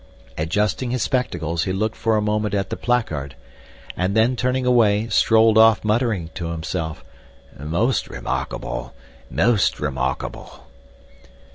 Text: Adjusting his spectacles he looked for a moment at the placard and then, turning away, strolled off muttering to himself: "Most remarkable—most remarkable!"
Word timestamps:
Adjusting 0.35 0.89
his 0.89 1.03
spectacles 1.03 1.65
he 1.65 1.71
looked 1.71 1.95
for 1.95 2.17
a 2.17 2.23
moment 2.23 2.55
at 2.55 2.71
the 2.71 2.75
placard 2.75 3.35
and 3.95 4.17
then, 4.17 4.35
turning 4.35 4.65
away, 4.65 5.07
strolled 5.09 5.59
off 5.59 5.83
muttering 5.83 6.31
to 6.33 6.47
himself: 6.47 7.03
"Most 7.55 8.07
remarkable—most 8.09 9.79
remarkable!" 9.79 10.63